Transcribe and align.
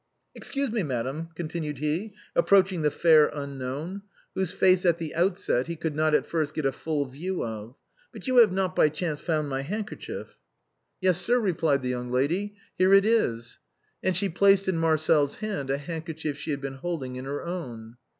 Ex 0.35 0.49
cuse 0.49 0.71
me, 0.71 0.81
madame," 0.81 1.27
continued 1.35 1.77
he, 1.77 2.15
approaching 2.35 2.81
the 2.81 2.89
fair 2.89 3.27
unknown, 3.27 4.01
whose 4.33 4.51
face 4.51 4.83
at 4.83 4.97
the 4.97 5.13
outset 5.13 5.67
he 5.67 5.75
could 5.75 5.95
not 5.95 6.15
at 6.15 6.25
first 6.25 6.55
get 6.55 6.65
a 6.65 6.71
full 6.71 7.05
view 7.05 7.43
of," 7.45 7.75
but 8.11 8.25
you 8.25 8.37
have 8.37 8.51
not 8.51 8.75
by 8.75 8.89
chance 8.89 9.21
found 9.21 9.47
my 9.47 9.61
handkerchief?"" 9.61 10.39
Yes, 11.01 11.21
sir," 11.21 11.39
replied 11.39 11.83
the 11.83 11.89
young 11.89 12.09
laaj," 12.09 12.51
here 12.79 12.95
it 12.95 13.05
is." 13.05 13.59
And 14.01 14.17
she 14.17 14.27
placed 14.27 14.67
in 14.67 14.77
Marcel's 14.79 15.35
hand 15.35 15.69
a 15.69 15.77
handkerchief 15.77 16.35
she 16.35 16.49
had 16.49 16.61
been 16.61 16.77
holding 16.81 17.15
in 17.15 17.25
her 17.25 17.43
own. 17.45 17.97